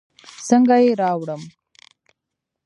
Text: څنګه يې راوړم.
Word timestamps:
څنګه 0.47 0.75
يې 0.83 0.91
راوړم. 1.01 1.41